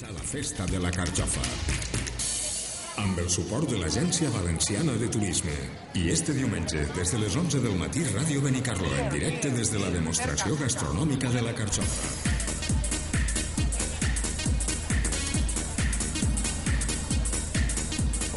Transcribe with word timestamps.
Comença 0.00 0.16
la 0.16 0.24
festa 0.24 0.64
de 0.64 0.78
la 0.80 0.90
carxofa. 0.90 1.42
Amb 3.02 3.18
el 3.20 3.26
suport 3.28 3.68
de 3.68 3.76
l'Agència 3.76 4.30
Valenciana 4.32 4.94
de 4.96 5.10
Turisme. 5.12 5.52
I 6.00 6.08
este 6.14 6.32
diumenge, 6.32 6.86
des 6.96 7.12
de 7.12 7.20
les 7.20 7.36
11 7.36 7.60
del 7.60 7.76
matí, 7.76 8.06
Ràdio 8.14 8.40
Benicarló, 8.40 8.88
en 8.96 9.12
directe 9.12 9.50
des 9.52 9.68
de 9.68 9.82
la 9.82 9.90
demostració 9.92 10.56
gastronòmica 10.56 11.28
de 11.36 11.44
la 11.44 11.52
carxofa. 11.52 12.16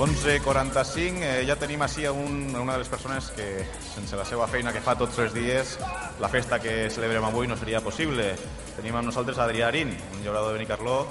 11.45, 0.03 1.23
eh, 1.23 1.43
ja 1.47 1.55
tenim 1.55 1.85
així 1.85 2.09
un, 2.09 2.49
una 2.59 2.73
de 2.73 2.81
les 2.81 2.91
persones 2.91 3.29
que, 3.37 3.63
sense 3.93 4.17
la 4.19 4.25
seva 4.27 4.49
feina 4.51 4.73
que 4.75 4.81
fa 4.83 4.97
tots 4.99 5.21
els 5.23 5.31
dies, 5.37 5.77
la 6.19 6.27
festa 6.33 6.59
que 6.59 6.89
celebrem 6.91 7.23
avui 7.29 7.47
no 7.47 7.55
seria 7.55 7.79
possible. 7.79 8.33
Tenim 8.75 8.97
amb 8.97 9.13
nosaltres 9.13 9.39
Adrià 9.39 9.69
Arín, 9.69 9.93
un 10.17 10.25
llaurador 10.25 10.51
de 10.51 10.59
Benicarló 10.59 11.05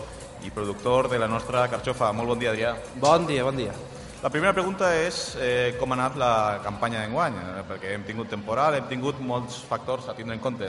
i 0.45 0.51
productor 0.51 1.09
de 1.11 1.19
la 1.19 1.29
nostra 1.29 1.69
carxofa. 1.71 2.13
Molt 2.13 2.35
bon 2.35 2.39
dia, 2.39 2.53
Adrià. 2.53 2.77
Bon 3.01 3.27
dia, 3.27 3.45
bon 3.45 3.57
dia. 3.57 3.75
La 4.23 4.31
primera 4.31 4.53
pregunta 4.55 4.93
és 4.95 5.17
eh, 5.43 5.75
com 5.81 5.91
ha 5.91 5.97
anat 5.97 6.17
la 6.19 6.35
campanya 6.63 7.01
d'enguany, 7.03 7.39
eh, 7.43 7.63
perquè 7.67 7.95
hem 7.97 8.05
tingut 8.07 8.29
temporal, 8.31 8.77
hem 8.79 8.87
tingut 8.87 9.19
molts 9.19 9.57
factors 9.67 10.07
a 10.07 10.15
tindre 10.15 10.37
en 10.37 10.43
compte. 10.43 10.69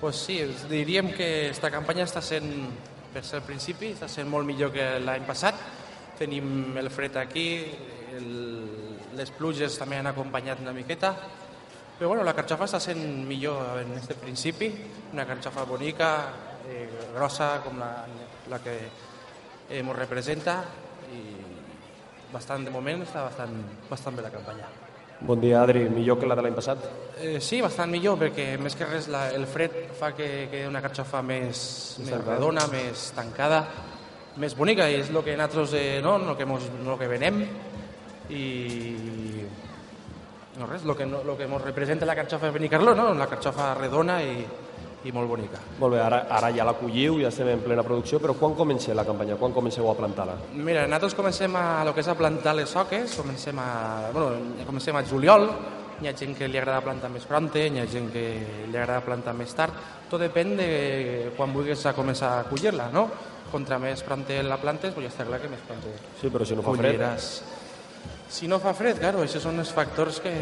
Pues 0.00 0.20
sí, 0.22 0.36
diríem 0.70 1.08
que 1.16 1.26
aquesta 1.48 1.72
campanya 1.74 2.06
està 2.06 2.22
sent, 2.22 2.46
per 3.10 3.24
ser 3.26 3.40
el 3.40 3.48
principi, 3.48 3.90
està 3.96 4.06
sent 4.10 4.30
molt 4.30 4.46
millor 4.46 4.70
que 4.74 4.86
l'any 5.02 5.26
passat, 5.26 5.58
tenim 6.18 6.78
el 6.78 6.90
fred 6.94 7.18
aquí, 7.18 7.48
el, 8.14 8.30
les 9.18 9.34
pluges 9.34 9.74
també 9.80 9.98
han 9.98 10.12
acompanyat 10.12 10.62
una 10.62 10.74
miqueta, 10.76 11.10
però 11.98 12.12
bueno, 12.12 12.22
la 12.26 12.36
carxofa 12.38 12.70
està 12.70 12.78
sent 12.82 13.02
millor 13.26 13.82
en 13.82 13.96
aquest 13.96 14.14
principi, 14.22 14.70
una 15.10 15.26
carxofa 15.26 15.66
bonica, 15.66 16.14
eh, 16.70 16.86
grossa 17.14 17.56
com 17.66 17.82
la, 17.82 17.90
la 18.50 18.60
que 18.62 18.74
eh, 18.84 19.80
ens 19.80 19.96
representa 19.96 20.60
i 21.14 21.22
bastant 22.34 22.64
de 22.66 22.72
moment 22.74 23.04
està 23.04 23.22
bastant, 23.28 23.54
bastant 23.90 24.16
bé 24.16 24.24
la 24.24 24.32
campanya. 24.34 24.70
Bon 25.24 25.40
dia, 25.40 25.62
Adri. 25.62 25.84
Millor 25.88 26.18
que 26.18 26.26
la 26.26 26.34
de 26.36 26.42
l'any 26.42 26.56
passat? 26.56 26.82
Eh, 27.22 27.38
sí, 27.40 27.60
bastant 27.62 27.92
millor, 27.92 28.18
perquè 28.20 28.54
més 28.60 28.74
que 28.76 28.88
res 28.88 29.06
la, 29.12 29.28
el 29.32 29.46
fred 29.48 29.76
fa 29.96 30.10
que 30.16 30.48
quedi 30.50 30.66
una 30.68 30.82
carxofa 30.84 31.22
més, 31.22 31.60
més 32.02 32.18
redona, 32.24 32.66
més 32.72 33.06
tancada, 33.16 33.62
més 34.42 34.56
bonica 34.58 34.88
i 34.90 34.98
és 34.98 35.12
el 35.12 35.22
que 35.22 35.36
nosaltres 35.38 35.76
eh, 35.78 36.00
no, 36.02 36.16
el 36.18 36.36
que, 36.36 36.48
mos, 36.48 36.66
el 36.74 36.98
que 36.98 37.08
venem 37.08 37.40
i 38.34 38.44
no 40.58 40.66
res, 40.66 40.82
el 40.84 40.96
que, 40.98 41.06
no, 41.06 41.22
lo 41.24 41.38
que 41.38 41.46
mos 41.46 41.62
representa 41.62 42.06
la 42.06 42.16
carxofa 42.18 42.50
de 42.50 42.58
Benicarló, 42.58 42.94
no? 42.94 43.12
la 43.14 43.30
carxofa 43.30 43.72
redona 43.78 44.20
i, 44.22 44.44
i 45.04 45.12
molt 45.12 45.28
bonica. 45.28 45.60
Molt 45.80 45.94
bé, 45.94 46.00
ara, 46.00 46.22
ara 46.32 46.50
ja 46.54 46.64
la 46.64 46.74
colliu, 46.78 47.18
ja 47.20 47.28
estem 47.28 47.50
en 47.52 47.62
plena 47.64 47.84
producció, 47.84 48.20
però 48.22 48.34
quan 48.38 48.56
comença 48.56 48.96
la 48.96 49.04
campanya? 49.04 49.36
Quan 49.40 49.52
comenceu 49.52 49.88
a 49.90 49.96
plantar-la? 49.98 50.38
Mira, 50.54 50.86
nosaltres 50.88 51.16
comencem 51.18 51.56
a, 51.60 51.84
lo 51.84 51.92
que 51.94 52.00
és 52.00 52.08
a 52.08 52.16
plantar 52.16 52.56
les 52.56 52.72
soques, 52.72 53.18
comencem 53.20 53.58
a, 53.60 53.68
bueno, 54.14 54.64
comencem 54.64 54.96
a 54.96 55.04
juliol, 55.04 55.48
hi 56.00 56.08
ha 56.08 56.14
gent 56.16 56.34
que 56.38 56.48
li 56.48 56.58
agrada 56.58 56.82
plantar 56.84 57.12
més 57.12 57.26
pronte, 57.28 57.66
hi 57.68 57.82
ha 57.82 57.86
gent 57.90 58.08
que 58.14 58.24
li 58.70 58.76
agrada 58.76 59.04
plantar 59.04 59.36
més 59.36 59.52
tard, 59.54 59.76
tot 60.10 60.24
depèn 60.24 60.56
de 60.58 60.68
quan 61.36 61.52
vulguis 61.52 61.84
a 61.86 61.94
començar 61.94 62.38
a 62.38 62.48
collir-la, 62.48 62.88
no? 62.94 63.08
contra 63.54 63.78
més 63.78 64.02
pronte 64.02 64.40
la 64.42 64.58
plantes, 64.58 64.94
pues 64.94 65.06
ja 65.06 65.12
està 65.12 65.26
clar 65.28 65.38
que 65.42 65.50
més 65.52 65.60
pronte 65.62 65.92
Sí, 66.18 66.30
però 66.32 66.46
si 66.48 66.56
no 66.58 66.64
fa 66.64 66.74
fred... 66.80 67.04
Si 68.34 68.48
no 68.50 68.56
fa 68.58 68.72
fred, 68.74 68.98
claro, 68.98 69.20
aquests 69.22 69.44
són 69.44 69.60
els 69.62 69.70
factors 69.70 70.16
que, 70.24 70.32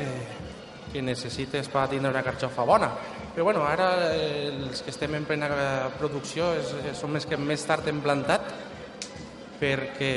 que 0.94 1.02
necessites 1.04 1.68
per 1.68 1.82
tindre 1.90 2.12
una 2.14 2.22
carxofa 2.24 2.64
bona. 2.64 2.88
Però 3.32 3.46
bueno, 3.48 3.62
ara 3.64 4.12
eh, 4.12 4.50
els 4.52 4.82
que 4.84 4.92
estem 4.92 5.14
en 5.16 5.24
plena 5.24 5.48
producció 5.96 6.50
és, 6.58 6.72
som 6.98 7.14
els 7.16 7.24
que 7.24 7.38
més 7.40 7.64
tard 7.64 7.86
hem 7.88 8.02
plantat 8.04 8.50
perquè 9.56 10.12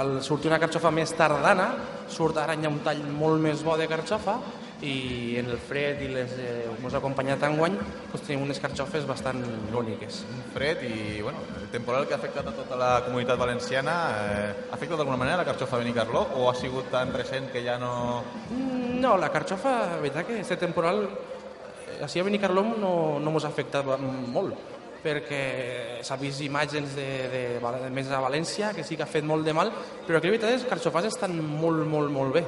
al 0.00 0.16
sortir 0.26 0.50
una 0.50 0.58
carxofa 0.58 0.90
més 0.94 1.12
tardana 1.14 1.68
surt 2.10 2.40
ara 2.42 2.56
hi 2.58 2.66
ha 2.66 2.72
un 2.72 2.80
tall 2.82 3.04
molt 3.14 3.38
més 3.42 3.62
bo 3.62 3.76
de 3.78 3.86
carxofa 3.90 4.38
i 4.82 5.36
en 5.36 5.50
el 5.50 5.58
fred 5.60 6.00
i 6.04 6.08
les 6.12 6.32
eh, 6.40 6.68
ens 6.70 6.94
ha 6.94 7.00
acompanyat 7.00 7.42
enguany 7.50 7.76
doncs 7.76 8.24
tenim 8.24 8.46
unes 8.46 8.60
carxofes 8.62 9.06
bastant 9.08 9.42
boniques. 9.72 10.22
Un 10.32 10.42
fred 10.54 10.84
i 10.88 11.20
bueno, 11.20 11.42
el 11.60 11.68
temporal 11.72 12.06
que 12.08 12.16
ha 12.16 12.20
afectat 12.20 12.48
a 12.48 12.54
tota 12.56 12.78
la 12.80 12.90
comunitat 13.04 13.38
valenciana 13.38 13.96
eh, 14.16 14.48
ha 14.70 14.78
afectat 14.78 14.96
d'alguna 14.96 15.20
manera 15.20 15.42
la 15.42 15.48
carxofa 15.48 15.76
de 15.76 15.84
Benicarló 15.84 16.26
o 16.36 16.48
ha 16.50 16.54
sigut 16.54 16.90
tan 16.90 17.12
recent 17.12 17.50
que 17.52 17.64
ja 17.64 17.78
no... 17.78 18.22
Mm, 18.50 19.00
no, 19.00 19.16
la 19.20 19.30
carxofa, 19.32 19.76
la 19.94 20.00
veritat 20.00 20.26
que 20.26 20.40
este 20.40 20.56
temporal 20.56 21.04
eh, 21.04 22.02
així 22.04 22.20
a 22.20 22.26
Benicarló 22.26 22.64
no, 22.72 22.94
no 23.20 23.36
ens 23.36 23.48
ha 23.48 23.52
afectat 23.52 23.84
molt 23.84 24.76
perquè 25.00 26.00
s'ha 26.04 26.16
vist 26.20 26.42
imatges 26.44 26.92
de, 26.92 27.06
de, 27.32 27.44
de, 27.56 27.92
més 27.92 28.10
a 28.12 28.20
València 28.20 28.74
que 28.76 28.84
sí 28.84 28.98
que 28.98 29.04
ha 29.06 29.08
fet 29.08 29.24
molt 29.24 29.46
de 29.48 29.54
mal, 29.56 29.72
però 30.06 30.20
que 30.20 30.28
la 30.28 30.36
veritat 30.36 30.52
és 30.52 30.60
que 30.60 30.68
els 30.68 30.74
carxofars 30.74 31.08
estan 31.08 31.38
molt, 31.40 31.86
molt, 31.88 32.12
molt 32.12 32.36
bé 32.36 32.44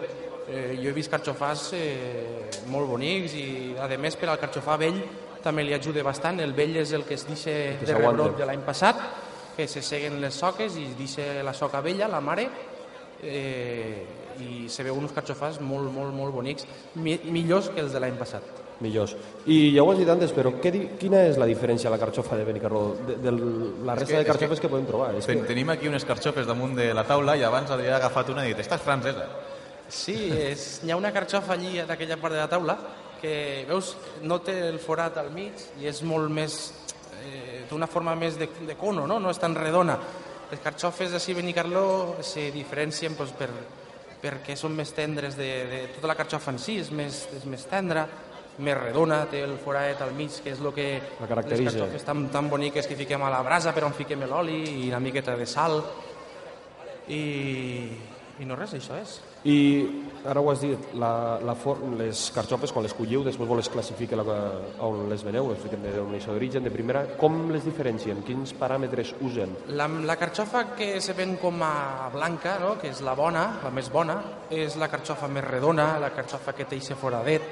eh, 0.48 0.78
jo 0.80 0.90
he 0.90 0.94
vist 0.96 1.10
carxofars 1.12 1.68
eh, 1.78 2.62
molt 2.72 2.88
bonics 2.90 3.36
i 3.38 3.46
a 3.78 3.88
més 3.98 4.16
per 4.16 4.30
al 4.32 4.40
carxofar 4.40 4.78
vell 4.80 5.02
també 5.42 5.64
li 5.66 5.74
ajuda 5.74 6.04
bastant, 6.06 6.40
el 6.40 6.54
vell 6.54 6.76
és 6.78 6.92
el 6.94 7.04
que 7.04 7.14
es 7.18 7.26
deixa 7.26 7.50
de 7.82 7.98
rebrot 7.98 8.36
de 8.38 8.46
l'any 8.46 8.62
passat 8.66 8.98
que 9.56 9.66
se 9.68 9.82
seguen 9.82 10.20
les 10.22 10.34
soques 10.34 10.78
i 10.80 10.86
deixa 10.98 11.42
la 11.44 11.52
soca 11.52 11.82
vella, 11.84 12.08
la 12.08 12.22
mare 12.24 12.48
eh, 13.22 14.02
i 14.42 14.68
se 14.70 14.84
veuen 14.86 15.04
uns 15.04 15.12
carxofars 15.12 15.60
molt, 15.60 15.90
molt, 15.92 16.14
molt 16.14 16.34
bonics 16.34 16.66
mi, 16.94 17.18
millors 17.28 17.70
que 17.74 17.82
els 17.82 17.92
de 17.92 18.00
l'any 18.00 18.18
passat 18.20 18.62
millors. 18.82 19.14
I 19.46 19.76
ja 19.76 19.84
ho 19.84 19.92
has 19.92 20.00
dit 20.00 20.08
antes, 20.10 20.32
però 20.34 20.50
què, 20.58 20.72
quina 20.98 21.22
és 21.28 21.38
la 21.38 21.46
diferència 21.46 21.86
a 21.86 21.92
la 21.94 22.00
carxofa 22.02 22.34
de 22.38 22.46
Benicarló 22.48 22.82
de, 23.06 23.16
de 23.22 23.32
la 23.86 23.94
resta 23.94 24.16
que, 24.16 24.24
de 24.24 24.26
carxofes 24.26 24.58
que, 24.58 24.66
que 24.66 24.72
podem 24.72 24.88
trobar? 24.88 25.12
És 25.18 25.28
ten, 25.28 25.44
que... 25.44 25.50
Tenim 25.52 25.70
aquí 25.70 25.90
unes 25.90 26.06
carxofes 26.08 26.48
damunt 26.48 26.74
de 26.78 26.88
la 26.96 27.06
taula 27.06 27.36
i 27.38 27.44
abans 27.46 27.70
havia 27.70 27.94
agafat 28.00 28.32
una 28.34 28.44
i 28.46 28.50
dit, 28.52 28.64
esta 28.64 28.80
és 28.80 28.84
francesa. 28.84 29.28
Sí, 29.92 30.16
és, 30.32 30.80
hi 30.86 30.90
ha 30.90 30.96
una 30.96 31.12
carxofa 31.12 31.52
allí 31.52 31.76
d'aquella 31.84 32.16
part 32.16 32.32
de 32.32 32.40
la 32.40 32.48
taula 32.48 32.76
que, 33.20 33.64
veus, 33.68 33.92
no 34.24 34.40
té 34.42 34.56
el 34.70 34.80
forat 34.82 35.20
al 35.20 35.30
mig 35.34 35.68
i 35.80 35.90
és 35.90 36.02
molt 36.08 36.32
més... 36.32 36.58
Eh, 37.22 37.62
té 37.68 37.76
una 37.76 37.86
forma 37.86 38.16
més 38.18 38.34
de, 38.40 38.48
de 38.66 38.74
cono, 38.74 39.04
no? 39.06 39.20
no 39.22 39.30
és 39.30 39.38
tan 39.38 39.54
redona. 39.54 39.94
Les 40.50 40.60
carxofes 40.64 41.12
d'ací 41.14 41.36
Benicarló 41.36 41.84
se 42.24 42.48
diferencien 42.52 43.14
doncs, 43.16 43.36
per, 43.38 43.48
perquè 44.24 44.56
són 44.58 44.74
més 44.74 44.90
tendres 44.96 45.36
de, 45.38 45.50
de 45.70 45.80
tota 45.94 46.10
la 46.10 46.16
carxofa 46.18 46.56
en 46.56 46.58
si, 46.60 46.80
és 46.82 46.90
més, 46.90 47.22
és 47.36 47.46
més 47.48 47.62
tendra, 47.70 48.06
més 48.58 48.76
redona, 48.76 49.22
té 49.30 49.44
el 49.46 49.54
forat 49.62 50.02
al 50.04 50.16
mig, 50.16 50.34
que 50.42 50.52
és 50.52 50.60
el 50.60 50.72
que 50.74 50.88
la 51.20 51.28
caracteritza. 51.30 51.68
les 51.68 51.78
carxofes 51.78 52.08
tan, 52.08 52.26
tan 52.32 52.50
boniques 52.50 52.88
que 52.88 52.98
fiquem 52.98 53.22
a 53.22 53.30
la 53.32 53.42
brasa, 53.46 53.72
però 53.76 53.88
on 53.88 53.96
fiquem 53.96 54.26
l'oli 54.26 54.62
i 54.86 54.88
una 54.90 55.00
miqueta 55.04 55.36
de 55.38 55.46
sal. 55.46 55.78
I, 57.12 57.22
i 58.40 58.48
no 58.48 58.58
res, 58.58 58.74
això 58.78 58.98
és. 58.98 59.20
I 59.44 59.58
ara 60.24 60.40
ho 60.40 60.50
has 60.52 60.60
dit, 60.62 60.92
la, 60.94 61.40
la 61.42 61.54
for, 61.58 61.80
les 61.98 62.18
carxofes, 62.34 62.70
quan 62.70 62.84
les 62.86 62.94
colliu, 62.94 63.24
després 63.26 63.48
vos 63.48 63.58
les 63.58 64.14
la, 64.14 64.36
on 64.86 65.08
les 65.10 65.24
veneu, 65.24 65.50
les 65.50 65.58
fiquen 65.58 65.82
de 65.82 65.90
denominació 65.90 66.32
d'origen, 66.32 66.62
de 66.62 66.70
primera, 66.70 67.02
com 67.18 67.50
les 67.50 67.64
diferencien? 67.64 68.22
Quins 68.22 68.54
paràmetres 68.54 69.14
usen? 69.20 69.56
La, 69.74 69.88
la 69.88 70.16
carxofa 70.16 70.76
que 70.76 71.00
se 71.00 71.16
ven 71.18 71.36
com 71.42 71.58
a 71.62 72.08
blanca, 72.14 72.58
no? 72.62 72.76
que 72.78 72.92
és 72.92 73.02
la 73.02 73.16
bona, 73.18 73.58
la 73.64 73.74
més 73.74 73.90
bona, 73.90 74.20
és 74.50 74.78
la 74.78 74.88
carxofa 74.92 75.28
més 75.28 75.44
redona, 75.44 75.96
la 75.98 76.12
carxofa 76.14 76.54
que 76.54 76.68
té 76.70 76.78
ixe 76.78 76.94
foradet, 76.94 77.50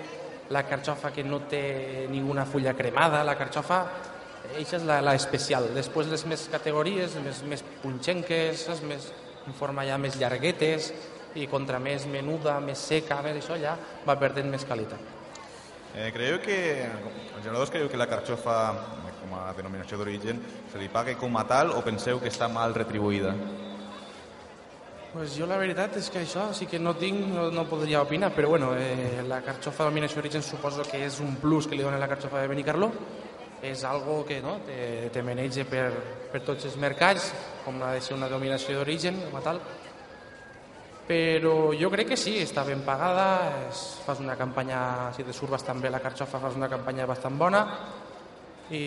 la 0.51 0.63
carxofa 0.67 1.11
que 1.11 1.27
no 1.27 1.43
té 1.51 2.07
ninguna 2.11 2.47
fulla 2.47 2.75
cremada, 2.75 3.25
la 3.25 3.39
carxofa 3.39 3.85
Eixa 4.59 4.81
és 4.81 4.85
la, 4.89 4.99
la 5.05 5.15
especial. 5.15 5.69
Després 5.77 6.09
les 6.11 6.25
més 6.27 6.43
categories, 6.51 7.15
més, 7.23 7.43
més 7.47 7.63
punxenques, 7.83 8.65
les 8.67 8.81
més, 8.89 9.07
en 9.47 9.55
forma 9.55 9.85
ja 9.87 9.99
més 10.01 10.17
llarguetes, 10.19 10.91
i 11.35 11.47
contra 11.47 11.79
més 11.79 12.07
menuda, 12.11 12.59
més 12.65 12.79
seca, 12.91 13.21
més 13.23 13.39
això 13.41 13.59
ja 13.61 13.77
va 14.07 14.19
perdent 14.19 14.51
més 14.51 14.65
qualitat. 14.67 15.17
Eh, 15.95 16.11
creieu 16.15 16.39
que, 16.43 16.57
els 16.87 17.43
generadors 17.43 17.71
creieu 17.71 17.89
que 17.91 17.99
la 17.99 18.07
carxofa, 18.11 18.57
com 19.21 19.33
a 19.35 19.49
denominació 19.57 19.99
d'origen, 19.99 20.39
se 20.71 20.79
li 20.79 20.89
paga 20.89 21.17
com 21.19 21.35
a 21.37 21.43
tal 21.49 21.75
o 21.75 21.83
penseu 21.83 22.21
que 22.23 22.31
està 22.31 22.49
mal 22.49 22.75
retribuïda? 22.77 23.35
Pues 25.11 25.35
jo 25.35 25.49
la 25.51 25.57
veritat 25.59 25.97
és 25.99 26.07
que 26.15 26.21
això 26.23 26.53
sí 26.55 26.69
que 26.71 26.79
no 26.79 26.93
tinc, 26.95 27.25
no, 27.33 27.49
no 27.51 27.65
podria 27.67 28.05
opinar, 28.05 28.31
però 28.31 28.53
bueno, 28.53 28.71
eh, 28.79 29.25
la 29.27 29.41
carxofa 29.43 29.83
de 29.83 29.91
denominació 29.91 30.21
d'origen 30.21 30.47
suposo 30.47 30.87
que 30.87 31.03
és 31.03 31.19
un 31.19 31.35
plus 31.43 31.67
que 31.67 31.75
li 31.75 31.83
dona 31.83 31.99
la 31.99 32.07
carxofa 32.07 32.45
de 32.45 32.53
Benicarló, 32.53 32.93
és 33.61 33.83
algo 33.85 34.23
que 34.25 34.39
no, 34.41 34.61
te, 34.65 35.11
te 35.11 35.25
maneja 35.27 35.67
per, 35.69 35.91
per 36.31 36.45
tots 36.47 36.71
els 36.71 36.79
mercats, 36.79 37.33
com 37.65 37.83
ha 37.83 37.97
de 37.97 38.05
ser 38.07 38.15
una 38.15 38.31
dominació 38.31 38.79
d'origen, 38.79 39.19
com 39.27 39.41
a 39.41 39.43
tal, 39.45 39.59
però 41.11 41.73
jo 41.75 41.89
crec 41.91 42.13
que 42.13 42.19
sí, 42.21 42.37
està 42.39 42.63
ben 42.63 42.85
pagada, 42.87 43.25
és, 43.67 43.81
fas 44.07 44.21
una 44.23 44.37
campanya, 44.39 45.11
si 45.17 45.25
te 45.27 45.35
surt 45.35 45.51
bastant 45.57 45.81
bé 45.83 45.91
la 45.91 45.99
carxofa, 45.99 46.39
fas 46.39 46.55
una 46.55 46.69
campanya 46.71 47.09
bastant 47.11 47.39
bona 47.41 47.65
i 48.71 48.85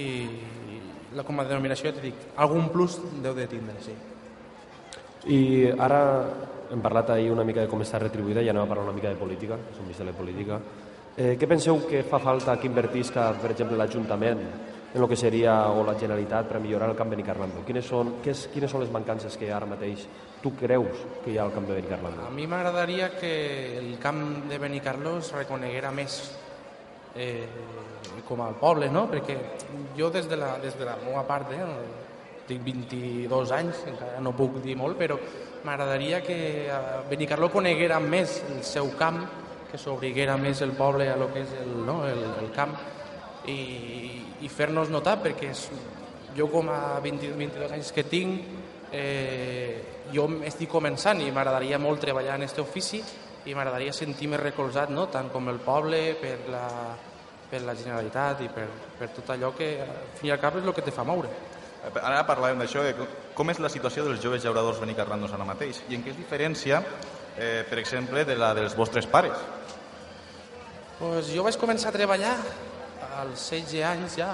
la, 1.17 1.25
com 1.27 1.41
a 1.41 1.45
denominació 1.49 1.91
ja 1.91 1.99
dit, 1.99 2.21
algun 2.39 2.69
plus 2.71 2.95
deu 3.25 3.35
de 3.35 3.49
tindre, 3.51 3.75
sí. 3.83 3.95
I 5.35 5.41
ara 5.75 5.99
hem 6.71 6.79
parlat 6.83 7.11
ahir 7.11 7.33
una 7.33 7.43
mica 7.43 7.65
de 7.65 7.71
com 7.71 7.83
està 7.83 7.99
retribuïda 7.99 8.39
i 8.39 8.47
anem 8.51 8.63
a 8.63 8.71
parlar 8.71 8.87
una 8.87 8.95
mica 8.95 9.11
de 9.11 9.19
política, 9.19 9.59
som 9.75 9.91
vist 9.91 9.99
de 9.99 10.07
la 10.07 10.15
política. 10.15 10.61
Eh, 11.17 11.35
què 11.35 11.47
penseu 11.47 11.83
que 11.89 12.05
fa 12.07 12.23
falta 12.23 12.55
que 12.55 12.71
invertisca, 12.71 13.33
per 13.41 13.51
exemple, 13.51 13.75
l'Ajuntament 13.77 14.47
en 14.93 15.01
el 15.01 15.09
que 15.09 15.15
seria 15.17 15.55
o 15.73 15.81
la 15.83 15.95
Generalitat 15.97 16.47
per 16.47 16.59
a 16.59 16.61
millorar 16.61 16.91
el 16.91 16.95
camp 16.95 17.09
de 17.09 17.17
Benicarlando? 17.17 17.63
Quines 17.65 17.87
són, 17.89 18.19
què 18.21 18.29
és, 18.35 18.45
quines 18.53 18.69
són 18.69 18.83
les 18.83 18.91
mancances 18.93 19.35
que 19.41 19.49
ara 19.49 19.65
mateix 19.65 20.05
tu 20.43 20.53
creus 20.59 21.01
que 21.23 21.33
hi 21.33 21.39
ha 21.39 21.47
al 21.47 21.53
camp 21.55 21.65
de 21.65 21.79
Benicarlando? 21.79 22.27
A 22.27 22.33
mi 22.35 22.45
m'agradaria 22.47 23.09
que 23.17 23.33
el 23.79 23.97
camp 23.99 24.45
de 24.51 24.61
Benicarló 24.61 25.17
es 25.23 25.31
reconeguera 25.33 25.89
més 25.91 26.19
eh, 27.15 27.47
com 28.27 28.45
al 28.45 28.53
poble, 28.61 28.91
no? 28.93 29.07
Perquè 29.09 29.39
jo 29.97 30.13
des 30.13 30.29
de 30.29 30.37
la, 30.37 30.57
des 30.61 30.77
de 30.77 30.85
la 30.85 30.99
meva 31.01 31.25
part, 31.25 31.49
eh, 31.57 31.67
tinc 32.45 32.61
22 32.61 33.53
anys, 33.55 33.85
encara 33.89 34.21
no 34.21 34.35
puc 34.37 34.59
dir 34.61 34.75
molt, 34.77 34.99
però 34.99 35.17
m'agradaria 35.65 36.21
que 36.21 36.37
eh, 36.67 36.81
Benicarló 37.09 37.49
coneguera 37.49 37.97
més 38.03 38.43
el 38.51 38.61
seu 38.61 38.93
camp, 38.99 39.23
que 39.71 39.81
s'obriguera 39.81 40.37
més 40.37 40.61
el 40.61 40.77
poble 40.77 41.09
a 41.09 41.17
lo 41.17 41.31
que 41.33 41.41
és 41.41 41.61
el, 41.63 41.79
no? 41.87 42.03
el, 42.05 42.27
el 42.43 42.51
camp 42.53 42.77
i, 43.49 43.59
i 44.43 44.51
fer-nos 44.51 44.91
notar 44.93 45.17
perquè 45.23 45.51
és, 45.51 45.67
jo 46.37 46.47
com 46.51 46.69
a 46.73 46.99
20, 47.03 47.33
22 47.37 47.75
anys 47.75 47.91
que 47.93 48.05
tinc 48.09 48.91
eh, 48.93 49.81
jo 50.13 50.27
estic 50.47 50.71
començant 50.71 51.21
i 51.21 51.31
m'agradaria 51.31 51.79
molt 51.81 52.01
treballar 52.03 52.37
en 52.37 52.45
aquest 52.45 52.61
ofici 52.63 53.01
i 53.45 53.55
m'agradaria 53.55 53.93
sentir-me 53.93 54.39
recolzat 54.39 54.93
no? 54.93 55.07
tant 55.11 55.29
com 55.33 55.49
el 55.51 55.59
poble 55.63 56.01
per 56.21 56.37
la, 56.51 56.67
per 57.49 57.61
la 57.65 57.75
Generalitat 57.77 58.45
i 58.45 58.51
per, 58.53 58.67
per 58.99 59.09
tot 59.17 59.33
allò 59.33 59.51
que 59.57 59.75
al 59.83 60.13
fi 60.19 60.29
i 60.29 60.33
al 60.33 60.41
cap 60.41 60.57
és 60.57 60.65
el 60.65 60.73
que 60.73 60.85
te 60.85 60.95
fa 60.95 61.05
moure. 61.07 61.31
Ara 61.83 62.21
parlàvem 62.23 62.61
d'això, 62.63 62.85
com 63.35 63.49
és 63.51 63.59
la 63.59 63.69
situació 63.69 64.05
dels 64.07 64.21
joves 64.23 64.45
llauradors 64.45 64.79
benicarrandos 64.79 65.33
ara 65.35 65.43
mateix 65.43 65.81
i 65.89 65.97
en 65.97 66.05
què 66.05 66.13
es 66.13 66.19
diferència, 66.19 66.79
eh, 67.35 67.65
per 67.67 67.81
exemple, 67.81 68.23
de 68.23 68.37
la 68.39 68.53
dels 68.55 68.77
vostres 68.79 69.05
pares. 69.05 69.35
Pues 71.01 71.33
jo 71.33 71.43
vaig 71.43 71.57
començar 71.59 71.91
a 71.91 71.97
treballar 71.97 72.37
als 73.21 73.49
16 73.51 73.83
anys 73.85 74.17
ja 74.17 74.29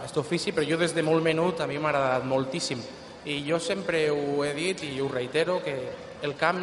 aquest 0.00 0.18
ofici, 0.20 0.52
però 0.52 0.66
jo 0.66 0.78
des 0.80 0.94
de 0.94 1.02
molt 1.02 1.24
menut 1.24 1.60
a 1.60 1.66
mi 1.66 1.78
m'ha 1.78 1.92
agradat 1.92 2.24
moltíssim. 2.28 2.80
I 3.24 3.40
jo 3.46 3.58
sempre 3.58 4.10
ho 4.10 4.44
he 4.44 4.52
dit 4.54 4.82
i 4.84 5.00
ho 5.00 5.08
reitero, 5.08 5.60
que 5.64 5.74
el 6.22 6.36
camp 6.36 6.60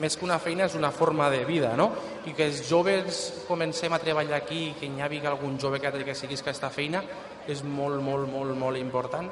més 0.00 0.16
que 0.16 0.24
una 0.24 0.38
feina 0.40 0.64
és 0.64 0.74
una 0.74 0.90
forma 0.92 1.28
de 1.30 1.44
vida, 1.44 1.74
no? 1.76 1.90
I 2.26 2.32
que 2.36 2.46
els 2.48 2.62
joves 2.68 3.44
comencem 3.48 3.92
a 3.92 4.00
treballar 4.00 4.38
aquí 4.38 4.62
i 4.70 4.74
que 4.78 4.88
hi 4.88 5.02
hagi 5.04 5.20
algun 5.26 5.58
jove 5.60 5.80
que, 5.80 5.92
que 6.04 6.14
siguis 6.16 6.40
aquesta 6.40 6.70
feina 6.70 7.02
és 7.48 7.62
molt, 7.64 8.00
molt, 8.02 8.28
molt, 8.32 8.56
molt 8.56 8.80
important. 8.80 9.28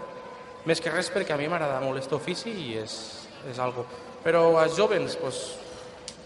Més 0.68 0.80
que 0.80 0.92
res 0.92 1.08
perquè 1.12 1.32
a 1.32 1.40
mi 1.40 1.48
m'agrada 1.48 1.80
molt 1.80 1.96
aquest 1.96 2.12
ofici 2.12 2.52
i 2.52 2.74
és, 2.80 2.96
és 3.48 3.58
algo. 3.58 3.86
Però 4.24 4.58
als 4.60 4.76
joves, 4.76 5.16
pues, 5.16 5.38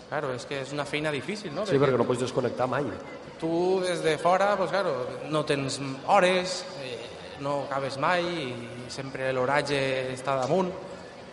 claro, 0.09 0.33
és 0.35 0.47
que 0.51 0.59
és 0.65 0.73
una 0.75 0.87
feina 0.89 1.13
difícil, 1.15 1.55
no? 1.55 1.67
Sí, 1.67 1.79
perquè 1.79 2.01
no 2.01 2.09
pots 2.09 2.25
desconnectar 2.27 2.67
mai. 2.71 2.91
Tu 3.45 3.81
des 3.85 4.03
de 4.03 4.17
fora 4.17 4.57
pues, 4.57 4.71
claro, 4.71 5.07
no 5.29 5.45
tens 5.45 5.81
hores, 6.07 6.65
eh, 6.81 6.99
no 7.41 7.65
acabes 7.69 7.99
mai 8.01 8.25
i 8.25 8.89
sempre 8.89 9.29
l'oratge 9.37 9.77
està 10.15 10.39
damunt. 10.41 10.71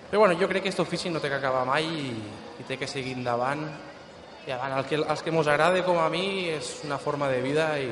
Però 0.10 0.20
bueno, 0.20 0.36
jo 0.36 0.50
crec 0.50 0.66
que 0.66 0.70
aquest 0.70 0.84
ofici 0.84 1.10
no 1.10 1.22
té 1.24 1.32
que 1.32 1.40
acabar 1.40 1.64
mai 1.66 1.88
i, 1.88 2.12
i 2.60 2.68
té 2.68 2.76
que 2.76 2.90
seguir 2.90 3.16
endavant. 3.16 3.64
I 4.44 4.52
avant, 4.52 4.76
el 4.82 4.90
que, 4.90 5.00
els 5.00 5.24
que 5.24 5.32
mos 5.32 5.48
agrada 5.48 5.86
com 5.88 6.02
a 6.02 6.10
mi 6.12 6.50
és 6.52 6.82
una 6.84 7.00
forma 7.00 7.30
de 7.32 7.40
vida 7.46 7.72
i 7.80 7.90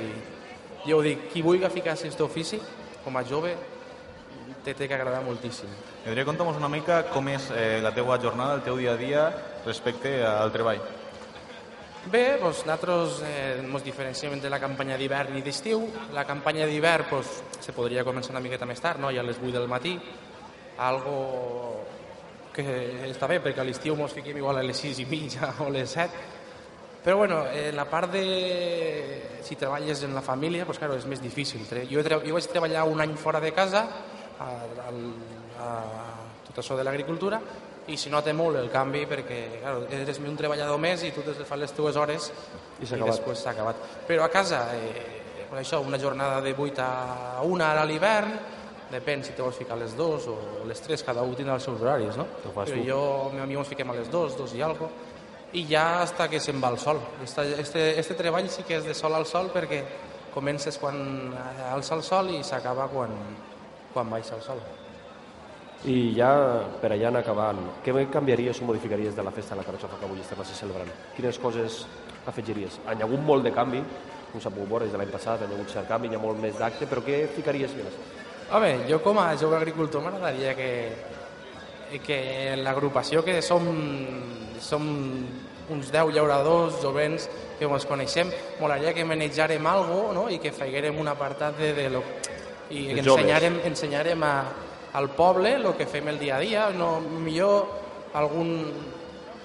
jo 0.84 1.00
dic, 1.06 1.30
qui 1.32 1.46
vulgui 1.46 1.70
ficar-se 1.72 2.10
en 2.10 2.12
aquest 2.12 2.26
ofici, 2.26 2.60
com 3.06 3.16
a 3.16 3.24
jove, 3.24 3.56
te 4.66 4.74
té 4.76 4.88
que 4.90 4.98
agradar 4.98 5.24
moltíssim. 5.24 5.72
Podria 6.04 6.28
contar-nos 6.28 6.60
una 6.60 6.68
mica 6.68 7.06
com 7.14 7.28
és 7.32 7.52
eh, 7.56 7.80
la 7.80 7.94
teua 7.96 8.20
jornada, 8.20 8.58
el 8.60 8.66
teu 8.68 8.76
dia 8.82 8.98
a 8.98 9.00
dia 9.00 9.30
respecte 9.64 10.20
al 10.26 10.52
treball. 10.52 10.99
Bé, 12.08 12.40
doncs 12.40 12.62
nosaltres 12.64 13.18
eh, 13.28 13.82
diferenciem 13.84 14.32
entre 14.38 14.50
la 14.50 14.60
campanya 14.60 14.96
d'hivern 14.98 15.36
i 15.36 15.42
d'estiu. 15.44 15.84
La 16.16 16.24
campanya 16.24 16.66
d'hivern 16.66 17.10
doncs, 17.10 17.34
se 17.60 17.76
podria 17.76 18.06
començar 18.08 18.32
una 18.32 18.40
miqueta 18.40 18.66
més 18.66 18.80
tard, 18.80 19.02
no? 19.04 19.12
ja 19.12 19.20
a 19.20 19.28
les 19.28 19.38
8 19.38 19.52
del 19.52 19.68
matí, 19.68 19.98
algo 20.80 21.84
que 22.56 22.64
està 23.10 23.28
bé, 23.28 23.42
perquè 23.44 23.60
a 23.60 23.68
l'estiu 23.68 24.00
ens 24.00 24.16
fiquem 24.16 24.40
igual 24.40 24.62
a 24.62 24.64
les 24.64 24.80
6 24.80 25.04
i 25.04 25.08
mitja 25.12 25.52
o 25.66 25.70
les 25.70 25.92
7, 25.92 26.24
però 27.04 27.18
bueno, 27.18 27.44
en 27.52 27.76
la 27.76 27.86
part 27.92 28.14
de... 28.16 28.24
si 29.44 29.56
treballes 29.60 30.04
en 30.04 30.16
la 30.16 30.24
família, 30.24 30.64
doncs 30.64 30.80
claro, 30.80 30.96
és 30.96 31.06
més 31.06 31.20
difícil. 31.20 31.68
Jo, 31.68 32.04
tre... 32.04 32.22
jo 32.24 32.36
vaig 32.40 32.48
treballar 32.48 32.88
un 32.88 33.04
any 33.04 33.18
fora 33.20 33.44
de 33.44 33.52
casa, 33.52 33.84
a, 34.40 34.50
a, 34.88 34.94
a 35.60 35.70
tot 36.48 36.64
això 36.64 36.80
de 36.80 36.88
l'agricultura, 36.88 37.42
i 37.90 37.98
si 37.98 38.12
nota 38.14 38.34
molt 38.34 38.60
el 38.60 38.70
canvi 38.72 39.06
perquè 39.10 39.40
claro, 39.60 39.86
eres 39.90 40.20
un 40.22 40.38
treballador 40.38 40.80
més 40.82 41.04
i 41.04 41.12
tu 41.16 41.24
des 41.26 41.38
de 41.38 41.46
fas 41.48 41.60
les 41.60 41.74
teves 41.74 41.98
hores 41.98 42.30
I 42.80 42.86
i 42.86 43.02
després 43.02 43.42
s'ha 43.42 43.52
acabat. 43.52 43.82
Però 44.08 44.24
a 44.24 44.30
casa, 44.30 44.62
eh, 44.76 45.46
per 45.50 45.60
això, 45.60 45.82
una 45.86 46.00
jornada 46.00 46.42
de 46.42 46.54
8 46.54 46.82
a 46.86 47.42
1 47.44 47.66
ara 47.66 47.82
a 47.82 47.86
l'hivern, 47.90 48.34
depèn 48.90 49.24
si 49.24 49.34
te 49.38 49.42
vols 49.42 49.58
ficar 49.58 49.76
a 49.76 49.84
les 49.84 49.96
2 49.98 50.28
o 50.32 50.36
les 50.66 50.82
3, 50.82 51.04
cada 51.06 51.22
un 51.22 51.36
tindrà 51.38 51.58
els 51.60 51.66
seus 51.66 51.82
horaris, 51.82 52.18
no? 52.18 52.26
Però 52.44 52.66
tu. 52.66 52.86
jo, 52.88 53.02
el 53.30 53.38
meu 53.38 53.44
amic 53.46 53.64
ens 53.64 53.72
fiquem 53.74 53.92
a 53.92 53.98
les 54.00 54.10
2, 54.10 54.38
2 54.38 54.56
i 54.58 54.64
algo, 54.66 54.90
i 55.54 55.66
ja 55.70 56.02
hasta 56.04 56.28
que 56.30 56.40
se'n 56.40 56.62
va 56.62 56.72
el 56.74 56.80
sol. 56.82 57.00
Este, 57.24 57.46
este, 57.62 58.00
este 58.00 58.18
treball 58.18 58.50
sí 58.50 58.64
que 58.64 58.78
és 58.78 58.86
de 58.86 58.94
sol 58.98 59.16
al 59.18 59.26
sol 59.30 59.50
perquè 59.54 59.84
comences 60.34 60.78
quan 60.78 61.34
alça 61.72 61.98
el 61.98 62.04
sol 62.06 62.30
i 62.36 62.44
s'acaba 62.46 62.88
quan, 62.94 63.16
quan 63.94 64.10
baixa 64.10 64.38
el 64.38 64.46
sol. 64.46 64.62
I 65.88 66.12
ja, 66.12 66.30
per 66.82 66.90
allà 66.92 67.08
anar 67.08 67.22
acabant, 67.24 67.60
què 67.86 67.94
canviaries 68.12 68.60
o 68.60 68.66
modificaries 68.68 69.16
de 69.16 69.24
la 69.24 69.32
festa 69.32 69.56
de 69.56 69.62
la 69.62 69.64
carxofa 69.64 69.96
que 69.96 70.06
avui 70.10 70.20
estem 70.20 70.42
celebrant? 70.44 70.92
Quines 71.16 71.40
coses 71.40 71.86
afegiries? 72.28 72.82
Hi 72.84 73.00
ha 73.00 73.06
hagut 73.06 73.24
molt 73.24 73.48
de 73.48 73.54
canvi, 73.56 73.80
com 74.34 74.42
s'ha 74.44 74.52
pogut 74.52 74.70
veure 74.70 74.86
des 74.90 74.92
de 74.92 75.00
l'any 75.00 75.14
passat, 75.14 75.40
hi 75.40 75.48
ha 75.48 75.56
hagut 75.56 75.72
cert 75.72 75.88
canvi, 75.88 76.12
hi 76.12 76.20
ha 76.20 76.20
molt 76.20 76.38
més 76.42 76.60
d'acte, 76.60 76.86
però 76.86 77.00
què 77.06 77.22
ficaries 77.32 77.78
més? 77.80 77.96
Home, 78.52 78.74
jo 78.90 79.00
com 79.00 79.24
a 79.24 79.38
jove 79.40 79.56
agricultor 79.56 80.04
m'agradaria 80.04 80.54
que, 80.58 80.70
que 82.04 82.22
l'agrupació 82.60 83.24
que 83.24 83.40
som, 83.42 83.72
som 84.60 84.84
uns 85.70 85.92
10 85.96 86.12
llauradors 86.12 86.82
jovents 86.84 87.30
que 87.58 87.70
ens 87.70 87.88
coneixem, 87.88 88.34
m'agradaria 88.60 88.98
que 88.98 89.08
manejarem 89.08 89.66
algo 89.66 90.10
no? 90.12 90.28
i 90.28 90.44
que 90.44 90.52
faiguérem 90.52 91.00
un 91.00 91.08
apartat 91.08 91.56
de, 91.56 91.72
de 91.78 91.92
lo, 91.94 92.04
i 92.70 92.90
que 92.90 93.00
ensenyarem, 93.00 93.62
ensenyarem 93.70 94.28
a, 94.28 94.34
al 94.94 95.10
poble 95.14 95.54
el 95.60 95.68
que 95.78 95.86
fem 95.86 96.08
el 96.10 96.18
dia 96.20 96.38
a 96.38 96.40
dia, 96.40 96.70
no, 96.74 97.00
millor 97.02 97.68
algun, 98.14 98.52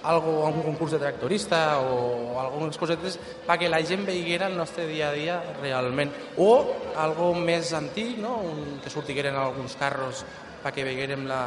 algo, 0.05 0.46
algun 0.46 0.62
concurs 0.62 0.93
de 0.93 0.99
tractorista 1.02 1.81
o 1.81 2.38
algunes 2.41 2.76
cosetes 2.81 3.19
perquè 3.46 3.69
la 3.69 3.82
gent 3.85 4.05
veiguera 4.08 4.46
el 4.49 4.56
nostre 4.56 4.87
dia 4.88 5.11
a 5.11 5.12
dia 5.17 5.38
realment. 5.61 6.12
O 6.38 6.64
algo 6.96 7.35
més 7.35 7.73
antic, 7.76 8.17
no? 8.19 8.38
Un, 8.44 8.79
que 8.85 8.91
sortigueren 8.93 9.37
alguns 9.37 9.76
carros 9.76 10.25
perquè 10.64 10.85
veiguérem 10.85 11.26
la, 11.29 11.41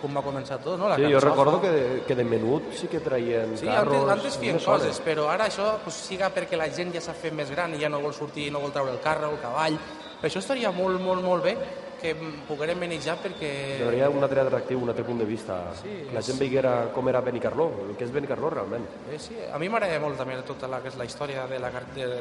com 0.00 0.14
va 0.14 0.22
començar 0.22 0.60
tot, 0.62 0.78
no? 0.78 0.86
La 0.90 0.94
Sí, 0.98 1.02
jo 1.02 1.18
carxofa. 1.18 1.30
recordo 1.30 1.60
que 1.62 1.70
de, 1.70 2.02
que 2.06 2.14
de 2.14 2.24
menut 2.24 2.70
sí 2.78 2.86
que 2.86 3.00
traien 3.02 3.56
Sí, 3.58 3.66
carros... 3.66 3.96
antes, 4.02 4.12
antes 4.18 4.38
feien 4.38 4.54
unes 4.54 4.68
hores. 4.68 4.86
coses, 4.86 5.02
però 5.02 5.26
ara 5.30 5.48
això 5.50 5.78
pues, 5.82 5.94
siga 5.98 6.30
perquè 6.30 6.56
la 6.58 6.68
gent 6.70 6.94
ja 6.94 7.00
s'ha 7.02 7.14
fet 7.14 7.34
més 7.34 7.50
gran 7.50 7.74
i 7.74 7.80
ja 7.82 7.88
no 7.90 7.98
vol 8.02 8.14
sortir, 8.14 8.52
no 8.54 8.60
vol 8.62 8.70
treure 8.70 8.92
el 8.94 9.00
carro, 9.02 9.30
el 9.34 9.40
cavall. 9.42 9.78
Per 10.22 10.30
això 10.30 10.38
estaria 10.38 10.70
molt, 10.70 11.00
molt, 11.02 11.22
molt 11.26 11.42
bé 11.42 11.56
que 12.02 12.12
mm, 12.14 12.42
poguérem 12.48 12.76
manejar 12.82 13.14
perquè... 13.22 13.50
Hi 13.78 13.84
hauria 13.86 14.08
un 14.10 14.22
altre 14.26 14.42
atractiu, 14.42 14.80
un 14.82 14.90
altre 14.90 15.04
punt 15.06 15.22
de 15.22 15.26
vista. 15.28 15.60
Sí, 15.80 15.92
que 16.08 16.16
la 16.16 16.22
gent 16.26 16.40
veiguera 16.42 16.72
com 16.94 17.08
era 17.08 17.20
Benicarló, 17.24 17.68
el 17.88 17.94
que 17.96 18.04
és 18.04 18.12
Benicarló 18.12 18.50
realment. 18.50 18.84
Eh, 19.10 19.18
sí, 19.22 19.38
a 19.46 19.58
mi 19.62 19.70
m'agrada 19.72 20.00
molt 20.02 20.18
també 20.20 20.36
tota 20.46 20.68
la, 20.68 20.82
que 20.82 20.90
és 20.90 20.98
la 20.98 21.06
història 21.06 21.46
de 21.46 21.60
la- 21.62 21.70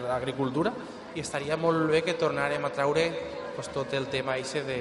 l'agricultura 0.07 0.71
i 1.15 1.19
estaria 1.25 1.57
molt 1.57 1.89
bé 1.91 2.03
que 2.05 2.13
tornarem 2.13 2.63
a 2.65 2.69
treure 2.71 3.09
pues, 3.55 3.67
tot 3.73 3.91
el 3.97 4.05
tema 4.07 4.37
eixe 4.37 4.61
de, 4.63 4.79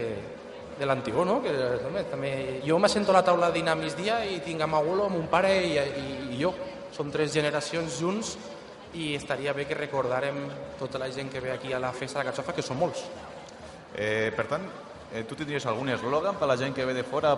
de 0.79 0.87
l'antigó, 0.87 1.25
no? 1.25 1.41
Que, 1.43 1.51
home, 1.89 2.05
també, 2.13 2.33
jo 2.67 2.79
m'assento 2.79 3.11
a 3.11 3.19
la 3.19 3.25
taula 3.25 3.49
a 3.49 3.53
dinar 3.57 3.73
a 3.73 3.81
migdia 3.81 4.21
i 4.29 4.39
tinc 4.45 4.63
a 4.63 4.69
Magulo, 4.71 5.09
mon 5.11 5.27
pare 5.33 5.57
i, 5.65 5.75
i, 5.81 6.07
i 6.37 6.41
jo. 6.41 6.53
Som 6.93 7.11
tres 7.11 7.33
generacions 7.33 7.99
junts 8.01 8.35
i 8.99 9.13
estaria 9.15 9.53
bé 9.55 9.65
que 9.69 9.77
recordàrem 9.79 10.41
tota 10.79 10.99
la 10.99 11.07
gent 11.15 11.29
que 11.31 11.39
ve 11.41 11.53
aquí 11.53 11.73
a 11.73 11.79
la 11.79 11.93
festa 11.95 12.19
de 12.19 12.25
la 12.25 12.31
Catxofa, 12.33 12.53
que 12.57 12.65
són 12.67 12.79
molts. 12.81 13.05
Eh, 13.95 14.33
per 14.35 14.47
tant, 14.51 14.65
eh, 15.13 15.25
tu 15.29 15.39
tindries 15.39 15.67
algun 15.67 15.91
eslògan 15.95 16.39
per 16.39 16.47
a 16.47 16.53
la 16.53 16.59
gent 16.61 16.75
que 16.75 16.87
ve 16.87 16.95
de 16.95 17.03
fora 17.05 17.35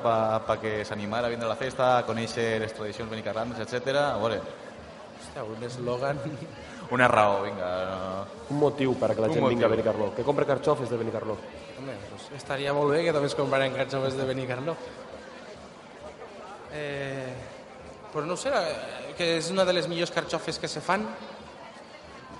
perquè 0.46 0.82
s'animara 0.84 1.26
a 1.26 1.32
vindre 1.32 1.48
a 1.48 1.52
la 1.54 1.60
festa, 1.60 1.96
a 1.98 2.04
conèixer 2.06 2.58
les 2.60 2.74
tradicions 2.76 3.10
benicarranes, 3.10 3.58
etc. 3.64 3.96
A 4.02 4.18
veure, 4.20 4.42
Hòstia, 5.22 5.44
un 5.46 5.62
eslògan... 5.64 6.18
una 6.92 7.06
raó, 7.08 7.42
vinga. 7.44 7.68
No. 7.88 8.24
Un 8.50 8.58
motiu 8.60 8.92
per 8.98 9.12
a 9.12 9.14
que 9.14 9.22
la 9.22 9.28
Un 9.30 9.36
gent 9.36 9.46
vingui 9.46 9.64
a 9.64 9.68
motiu. 9.68 9.76
Benicarló. 9.76 10.08
Que 10.16 10.24
compre 10.26 10.44
carxofes 10.48 10.90
de 10.90 10.98
Benicarló. 11.00 11.36
Home, 11.78 11.94
doncs 12.10 12.26
estaria 12.36 12.74
molt 12.76 12.92
bé 12.92 13.04
que 13.06 13.14
també 13.14 13.30
es 13.30 13.36
compraren 13.38 13.76
carxofes 13.78 14.18
de 14.18 14.26
Benicarló. 14.28 14.74
Eh, 16.72 17.32
però 18.12 18.26
no 18.26 18.34
ho 18.34 18.40
sé, 18.40 18.50
eh, 18.50 19.14
que 19.16 19.36
és 19.38 19.48
una 19.54 19.64
de 19.64 19.76
les 19.76 19.88
millors 19.88 20.12
carxofes 20.12 20.58
que 20.60 20.68
se 20.68 20.82
fan, 20.84 21.06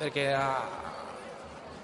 perquè 0.00 0.26
a, 0.36 0.46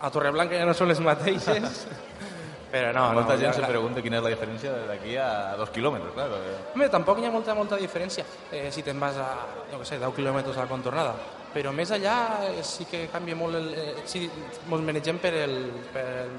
a 0.01 0.11
Torreblanca 0.13 0.59
ja 0.59 0.67
no 0.69 0.75
són 0.77 0.91
les 0.93 1.01
mateixes, 1.01 1.87
però 2.71 2.93
no, 2.93 3.13
Molta 3.15 3.35
no, 3.35 3.41
gent 3.41 3.55
la- 3.55 3.61
se 3.67 3.71
pregunta 3.71 4.03
quina 4.03 4.19
és 4.19 4.23
la 4.25 4.31
diferència 4.35 4.73
d'aquí 4.89 5.17
a 5.17 5.57
dos 5.57 5.71
quilòmetres, 5.71 6.13
clar. 6.13 6.29
perquè- 6.29 6.75
Home, 6.75 6.89
tampoc 6.93 7.19
hi 7.19 7.27
ha 7.27 7.31
molta, 7.31 7.55
molta 7.55 7.77
diferència 7.77 8.25
eh, 8.53 8.71
si 8.71 8.83
te'n 8.83 9.01
vas 9.01 9.17
a, 9.17 9.29
no 9.73 9.85
sé, 9.85 9.99
10 9.99 10.15
quilòmetres 10.15 10.57
a 10.57 10.61
la 10.67 10.69
contornada. 10.69 11.15
Però 11.55 11.73
més 11.73 11.91
allà 11.91 12.45
eh, 12.51 12.63
sí 12.63 12.85
que 12.85 13.07
canvia 13.09 13.35
molt 13.35 13.57
el... 13.57 13.73
Eh, 13.75 13.95
sí, 14.05 14.27
ens 14.29 14.83
manegem 14.85 15.19
per 15.19 15.33
el, 15.35 15.57
per 15.93 16.05
el, 16.27 16.35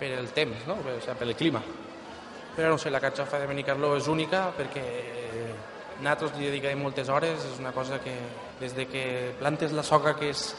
per 0.00 0.12
el 0.18 0.28
temps, 0.32 0.64
no? 0.66 0.76
per, 0.80 0.96
o 0.96 1.00
sigui, 1.04 1.18
per 1.18 1.28
el 1.28 1.36
clima. 1.36 1.60
Però 2.56 2.70
no 2.70 2.78
sé, 2.78 2.88
la 2.90 3.00
carxofa 3.02 3.38
de 3.42 3.46
Benicarló 3.50 3.96
és 3.98 4.06
única 4.08 4.46
perquè 4.56 4.84
nosaltres 6.00 6.36
li 6.38 6.46
dedicarem 6.48 6.80
moltes 6.82 7.08
hores, 7.08 7.44
és 7.52 7.58
una 7.60 7.72
cosa 7.72 8.00
que 8.02 8.14
des 8.60 8.74
de 8.74 8.86
que 8.88 9.34
plantes 9.38 9.72
la 9.72 9.82
soca 9.82 10.14
que 10.18 10.30
és 10.30 10.54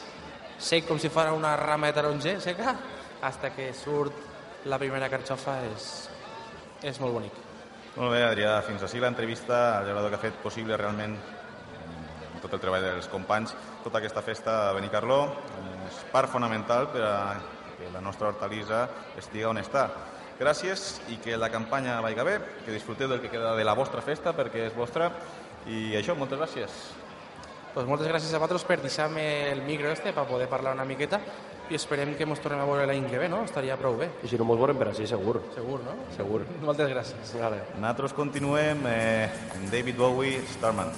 sec 0.58 0.86
com 0.88 0.98
si 0.98 1.08
fos 1.12 1.28
una 1.34 1.56
rama 1.56 1.88
de 1.90 1.92
taronger 1.98 2.40
seca, 2.40 2.76
hasta 3.22 3.50
que 3.54 3.72
surt 3.74 4.12
la 4.66 4.78
primera 4.82 5.08
carxofa 5.08 5.60
és, 5.70 5.84
és 6.82 6.98
molt 7.00 7.14
bonic. 7.14 7.42
Molt 7.96 8.12
bé, 8.12 8.22
Adrià, 8.26 8.58
fins 8.66 8.82
així 8.82 9.00
l'entrevista 9.00 9.78
al 9.78 9.86
llaurador 9.86 10.12
que 10.12 10.18
ha 10.18 10.24
fet 10.26 10.40
possible 10.42 10.76
realment 10.76 11.14
amb 11.16 12.42
tot 12.42 12.56
el 12.58 12.62
treball 12.64 12.84
dels 12.84 13.08
companys, 13.12 13.54
tota 13.84 14.02
aquesta 14.02 14.24
festa 14.26 14.56
a 14.66 14.74
Benicarló 14.76 15.20
és 15.86 16.02
part 16.12 16.32
fonamental 16.32 16.90
per 16.92 17.06
a 17.06 17.16
que 17.76 17.88
la 17.92 18.02
nostra 18.02 18.32
hortalissa 18.32 18.86
estiga 19.20 19.52
on 19.52 19.62
està. 19.62 19.86
Gràcies 20.36 21.00
i 21.12 21.16
que 21.22 21.38
la 21.40 21.48
campanya 21.52 22.00
vaiga 22.04 22.26
bé, 22.26 22.36
que 22.64 22.74
disfruteu 22.74 23.08
del 23.08 23.22
que 23.22 23.30
queda 23.32 23.54
de 23.56 23.64
la 23.64 23.76
vostra 23.78 24.02
festa 24.04 24.34
perquè 24.36 24.66
és 24.66 24.76
vostra 24.76 25.12
i 25.70 25.94
això, 25.96 26.16
moltes 26.18 26.42
gràcies. 26.42 26.80
Pues 27.72 27.86
moltes 27.88 28.08
gràcies 28.08 28.32
a 28.32 28.40
vosaltres 28.40 28.64
per 28.64 28.80
deixar-me 28.82 29.52
el 29.52 29.62
micro 29.64 29.92
este 29.92 30.12
per 30.12 30.26
poder 30.28 30.48
parlar 30.48 30.74
una 30.74 30.84
miqueta 30.88 31.20
i 31.70 31.78
esperem 31.78 32.14
que 32.14 32.26
ens 32.26 32.42
tornem 32.42 32.62
a 32.62 32.68
veure 32.68 32.86
l'any 32.86 33.08
que 33.10 33.18
ve, 33.18 33.28
no? 33.32 33.42
Estaria 33.48 33.76
prou 33.80 33.98
bé. 33.98 34.10
I 34.22 34.30
si 34.30 34.38
no 34.38 34.46
mos 34.48 34.60
veurem 34.60 34.78
per 34.78 34.90
així, 34.92 35.08
segur. 35.10 35.40
Segur, 35.56 35.80
no? 35.86 35.96
Segur. 36.16 36.44
Moltes 36.68 36.92
gràcies. 36.92 37.36
Vale. 37.42 37.62
Nosaltres 37.76 38.16
continuem 38.16 38.86
eh, 38.92 39.28
David 39.72 39.98
Bowie, 39.98 40.42
Starman. 40.54 40.92